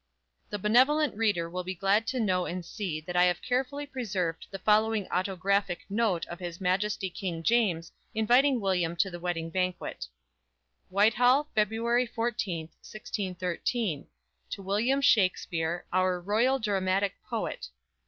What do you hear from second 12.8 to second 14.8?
1613. "To